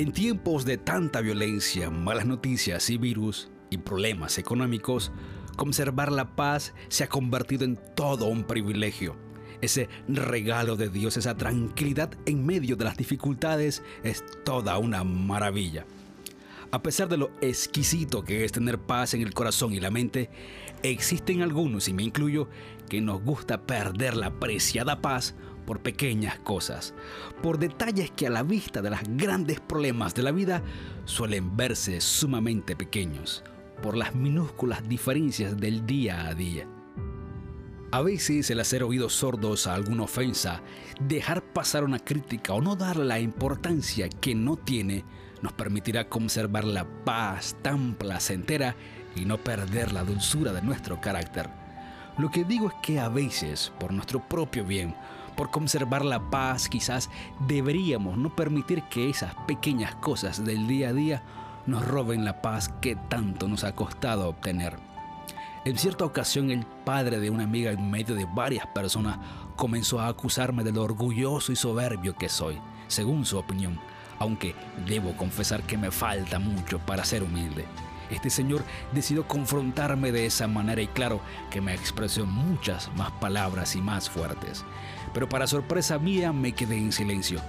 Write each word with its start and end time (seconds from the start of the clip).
En 0.00 0.12
tiempos 0.12 0.64
de 0.64 0.78
tanta 0.78 1.20
violencia, 1.20 1.90
malas 1.90 2.24
noticias 2.24 2.88
y 2.88 2.96
virus 2.96 3.50
y 3.68 3.76
problemas 3.76 4.38
económicos, 4.38 5.12
conservar 5.58 6.10
la 6.10 6.36
paz 6.36 6.72
se 6.88 7.04
ha 7.04 7.08
convertido 7.10 7.66
en 7.66 7.78
todo 7.94 8.24
un 8.24 8.44
privilegio. 8.44 9.14
Ese 9.60 9.90
regalo 10.08 10.76
de 10.76 10.88
Dios, 10.88 11.18
esa 11.18 11.36
tranquilidad 11.36 12.12
en 12.24 12.46
medio 12.46 12.76
de 12.76 12.86
las 12.86 12.96
dificultades, 12.96 13.82
es 14.02 14.24
toda 14.42 14.78
una 14.78 15.04
maravilla. 15.04 15.84
A 16.70 16.80
pesar 16.80 17.06
de 17.10 17.18
lo 17.18 17.30
exquisito 17.42 18.24
que 18.24 18.46
es 18.46 18.52
tener 18.52 18.78
paz 18.78 19.12
en 19.12 19.20
el 19.20 19.34
corazón 19.34 19.74
y 19.74 19.80
la 19.80 19.90
mente, 19.90 20.30
existen 20.82 21.42
algunos, 21.42 21.88
y 21.88 21.92
me 21.92 22.04
incluyo, 22.04 22.48
que 22.88 23.02
nos 23.02 23.22
gusta 23.22 23.66
perder 23.66 24.16
la 24.16 24.30
preciada 24.40 25.02
paz 25.02 25.34
por 25.70 25.78
pequeñas 25.78 26.36
cosas, 26.40 26.94
por 27.44 27.56
detalles 27.56 28.10
que 28.10 28.26
a 28.26 28.30
la 28.30 28.42
vista 28.42 28.82
de 28.82 28.90
los 28.90 28.98
grandes 29.10 29.60
problemas 29.60 30.16
de 30.16 30.24
la 30.24 30.32
vida 30.32 30.64
suelen 31.04 31.56
verse 31.56 32.00
sumamente 32.00 32.74
pequeños, 32.74 33.44
por 33.80 33.96
las 33.96 34.16
minúsculas 34.16 34.88
diferencias 34.88 35.56
del 35.56 35.86
día 35.86 36.26
a 36.26 36.34
día. 36.34 36.66
A 37.92 38.02
veces 38.02 38.50
el 38.50 38.58
hacer 38.58 38.82
oídos 38.82 39.12
sordos 39.12 39.68
a 39.68 39.74
alguna 39.74 40.02
ofensa, 40.02 40.60
dejar 40.98 41.40
pasar 41.40 41.84
una 41.84 42.00
crítica 42.00 42.52
o 42.52 42.60
no 42.60 42.74
darle 42.74 43.04
la 43.04 43.20
importancia 43.20 44.08
que 44.08 44.34
no 44.34 44.56
tiene, 44.56 45.04
nos 45.40 45.52
permitirá 45.52 46.08
conservar 46.08 46.64
la 46.64 46.84
paz 47.04 47.54
tan 47.62 47.94
placentera 47.94 48.74
y 49.14 49.24
no 49.24 49.38
perder 49.38 49.92
la 49.92 50.02
dulzura 50.02 50.52
de 50.52 50.62
nuestro 50.62 51.00
carácter. 51.00 51.48
Lo 52.18 52.28
que 52.28 52.42
digo 52.42 52.66
es 52.66 52.74
que 52.82 52.98
a 52.98 53.08
veces, 53.08 53.72
por 53.78 53.92
nuestro 53.92 54.18
propio 54.28 54.64
bien, 54.64 54.96
por 55.30 55.50
conservar 55.50 56.04
la 56.04 56.30
paz, 56.30 56.68
quizás 56.68 57.10
deberíamos 57.46 58.18
no 58.18 58.34
permitir 58.34 58.82
que 58.84 59.08
esas 59.08 59.34
pequeñas 59.46 59.94
cosas 59.96 60.44
del 60.44 60.66
día 60.66 60.90
a 60.90 60.92
día 60.92 61.22
nos 61.66 61.86
roben 61.86 62.24
la 62.24 62.42
paz 62.42 62.70
que 62.80 62.96
tanto 62.96 63.48
nos 63.48 63.64
ha 63.64 63.74
costado 63.74 64.28
obtener. 64.28 64.76
En 65.64 65.76
cierta 65.76 66.04
ocasión 66.04 66.50
el 66.50 66.64
padre 66.84 67.20
de 67.20 67.30
una 67.30 67.44
amiga 67.44 67.70
en 67.70 67.90
medio 67.90 68.14
de 68.14 68.26
varias 68.26 68.66
personas 68.68 69.18
comenzó 69.56 70.00
a 70.00 70.08
acusarme 70.08 70.64
de 70.64 70.72
lo 70.72 70.82
orgulloso 70.82 71.52
y 71.52 71.56
soberbio 71.56 72.16
que 72.16 72.28
soy, 72.28 72.58
según 72.88 73.26
su 73.26 73.38
opinión 73.38 73.78
aunque 74.20 74.54
debo 74.86 75.16
confesar 75.16 75.62
que 75.62 75.76
me 75.76 75.90
falta 75.90 76.38
mucho 76.38 76.78
para 76.78 77.04
ser 77.04 77.24
humilde. 77.24 77.64
Este 78.10 78.30
señor 78.30 78.62
decidió 78.92 79.26
confrontarme 79.26 80.12
de 80.12 80.26
esa 80.26 80.48
manera 80.48 80.82
y 80.82 80.88
claro 80.88 81.20
que 81.50 81.60
me 81.60 81.74
expresó 81.74 82.26
muchas 82.26 82.90
más 82.96 83.10
palabras 83.12 83.76
y 83.76 83.80
más 83.80 84.10
fuertes. 84.10 84.64
Pero 85.14 85.28
para 85.28 85.46
sorpresa 85.46 85.98
mía 85.98 86.32
me 86.32 86.52
quedé 86.52 86.76
en 86.76 86.92
silencio. 86.92 87.40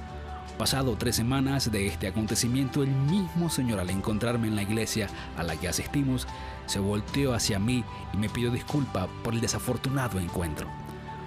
Pasado 0.58 0.96
tres 0.96 1.16
semanas 1.16 1.72
de 1.72 1.88
este 1.88 2.08
acontecimiento, 2.08 2.84
el 2.84 2.92
mismo 2.92 3.50
Señor 3.50 3.80
al 3.80 3.90
encontrarme 3.90 4.48
en 4.48 4.56
la 4.56 4.62
iglesia 4.62 5.08
a 5.36 5.44
la 5.44 5.56
que 5.56 5.68
asistimos, 5.68 6.28
se 6.68 6.80
volteó 6.80 7.34
hacia 7.34 7.58
mí 7.58 7.84
y 8.14 8.18
me 8.18 8.30
pidió 8.30 8.52
disculpa 8.52 9.08
por 9.24 9.34
el 9.34 9.42
desafortunado 9.42 10.20
encuentro. 10.20 10.68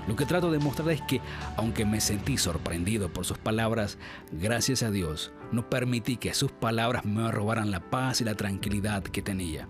Lo 0.06 0.16
que 0.16 0.26
trato 0.26 0.50
de 0.50 0.58
mostrar 0.58 0.90
es 0.90 1.02
que, 1.02 1.20
aunque 1.56 1.84
me 1.86 2.00
sentí 2.00 2.36
sorprendido 2.36 3.12
por 3.12 3.24
sus 3.24 3.38
palabras, 3.38 3.98
gracias 4.32 4.82
a 4.82 4.90
Dios 4.90 5.32
no 5.54 5.70
permití 5.70 6.16
que 6.16 6.34
sus 6.34 6.52
palabras 6.52 7.04
me 7.04 7.30
robaran 7.30 7.70
la 7.70 7.80
paz 7.80 8.20
y 8.20 8.24
la 8.24 8.34
tranquilidad 8.34 9.02
que 9.02 9.22
tenía. 9.22 9.68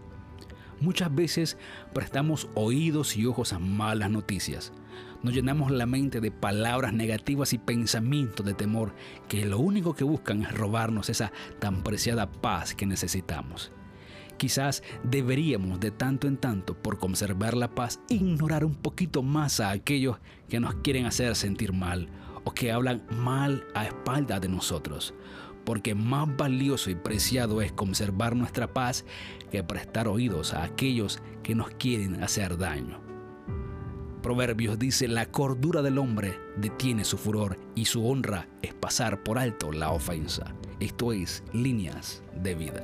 Muchas 0.80 1.14
veces 1.14 1.56
prestamos 1.92 2.48
oídos 2.54 3.16
y 3.16 3.26
ojos 3.26 3.52
a 3.52 3.58
malas 3.58 4.10
noticias. 4.10 4.72
Nos 5.22 5.34
llenamos 5.34 5.70
la 5.70 5.86
mente 5.86 6.20
de 6.20 6.30
palabras 6.30 6.92
negativas 6.92 7.52
y 7.52 7.58
pensamientos 7.58 8.44
de 8.44 8.54
temor 8.54 8.94
que 9.28 9.46
lo 9.46 9.58
único 9.58 9.94
que 9.94 10.04
buscan 10.04 10.42
es 10.42 10.52
robarnos 10.52 11.08
esa 11.08 11.32
tan 11.60 11.82
preciada 11.82 12.30
paz 12.30 12.74
que 12.74 12.86
necesitamos. 12.86 13.72
Quizás 14.36 14.82
deberíamos 15.02 15.80
de 15.80 15.90
tanto 15.90 16.26
en 16.26 16.36
tanto, 16.36 16.74
por 16.74 16.98
conservar 16.98 17.54
la 17.54 17.74
paz, 17.74 18.00
ignorar 18.08 18.64
un 18.64 18.74
poquito 18.74 19.22
más 19.22 19.60
a 19.60 19.70
aquellos 19.70 20.18
que 20.48 20.60
nos 20.60 20.74
quieren 20.76 21.06
hacer 21.06 21.36
sentir 21.36 21.72
mal 21.72 22.08
o 22.44 22.52
que 22.52 22.72
hablan 22.72 23.02
mal 23.10 23.66
a 23.74 23.86
espalda 23.86 24.40
de 24.40 24.48
nosotros, 24.48 25.14
porque 25.64 25.94
más 25.94 26.36
valioso 26.36 26.90
y 26.90 26.94
preciado 26.94 27.62
es 27.62 27.72
conservar 27.72 28.36
nuestra 28.36 28.72
paz 28.72 29.04
que 29.50 29.62
prestar 29.62 30.08
oídos 30.08 30.52
a 30.52 30.64
aquellos 30.64 31.20
que 31.42 31.54
nos 31.54 31.70
quieren 31.70 32.22
hacer 32.22 32.58
daño. 32.58 33.00
Proverbios 34.22 34.78
dice, 34.78 35.06
la 35.06 35.26
cordura 35.26 35.82
del 35.82 35.98
hombre 35.98 36.38
detiene 36.56 37.04
su 37.04 37.18
furor 37.18 37.58
y 37.74 37.84
su 37.84 38.08
honra 38.08 38.48
es 38.62 38.72
pasar 38.72 39.22
por 39.22 39.38
alto 39.38 39.70
la 39.70 39.90
ofensa. 39.90 40.54
Esto 40.80 41.12
es 41.12 41.44
líneas 41.52 42.22
de 42.42 42.54
vida. 42.54 42.82